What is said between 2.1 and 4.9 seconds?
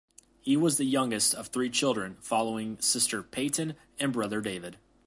following sister Peyton and brother David.